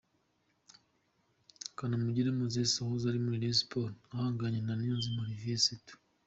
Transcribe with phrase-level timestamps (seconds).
[1.77, 5.95] Kanamugire Moses wahoze muri Rayon Sports ahanganye na Niyonzima Olivier Sefu.